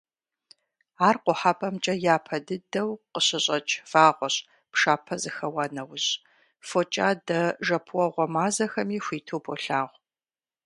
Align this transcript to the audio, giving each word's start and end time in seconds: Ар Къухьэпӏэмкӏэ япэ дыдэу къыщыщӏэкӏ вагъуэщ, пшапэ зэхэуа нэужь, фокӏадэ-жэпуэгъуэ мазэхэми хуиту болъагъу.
Ар 1.07 1.15
Къухьэпӏэмкӏэ 1.23 1.93
япэ 2.13 2.37
дыдэу 2.45 2.89
къыщыщӏэкӏ 3.11 3.73
вагъуэщ, 3.91 4.35
пшапэ 4.71 5.15
зэхэуа 5.21 5.65
нэужь, 5.75 6.09
фокӏадэ-жэпуэгъуэ 6.67 8.25
мазэхэми 8.33 8.97
хуиту 9.05 9.39
болъагъу. 9.43 9.93